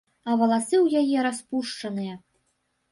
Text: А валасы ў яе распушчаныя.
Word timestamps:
А 0.29 0.37
валасы 0.41 0.77
ў 0.85 1.03
яе 1.03 1.27
распушчаныя. 1.31 2.19